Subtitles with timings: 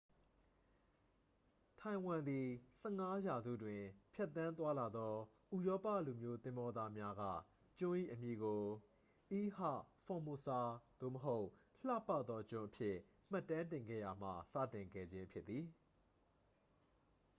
[1.79, 2.47] ထိုင်ဝမ်သည်
[2.87, 3.81] 15 ရာစုတွင်
[4.13, 5.13] ဖြတ်သန်းသွားလာသော
[5.55, 7.23] ဥရောပလူမျိုးသင်္ဘောသားများက
[7.79, 8.61] ကျွန်း၏အမည်ကို
[9.41, 9.73] ilha
[10.05, 10.59] formosa
[11.01, 11.45] သို့မဟုတ်
[11.85, 12.97] လှပသောကျွန်းအဖြစ်
[13.31, 15.65] မှတ်တမ်းတင်ခဲ့ရာမှ စတင်ခဲ့ခြင်းဖြစ်သည်